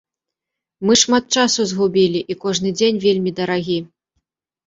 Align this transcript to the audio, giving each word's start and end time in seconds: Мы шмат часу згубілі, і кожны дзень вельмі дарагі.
Мы 0.89 0.93
шмат 1.01 1.23
часу 1.41 1.65
згубілі, 1.71 2.19
і 2.35 2.37
кожны 2.45 2.69
дзень 2.79 3.01
вельмі 3.05 3.35
дарагі. 3.41 3.77